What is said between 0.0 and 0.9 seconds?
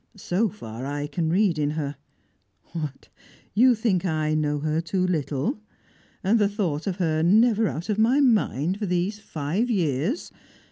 So far